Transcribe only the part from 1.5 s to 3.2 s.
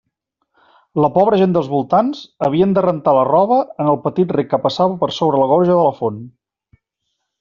dels voltants havien de rentar